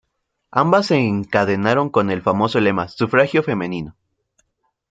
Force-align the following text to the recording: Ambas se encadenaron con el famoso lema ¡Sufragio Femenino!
Ambas 0.49 0.87
se 0.87 0.97
encadenaron 0.97 1.91
con 1.91 2.09
el 2.09 2.23
famoso 2.23 2.59
lema 2.59 2.87
¡Sufragio 2.87 3.43
Femenino! 3.43 3.95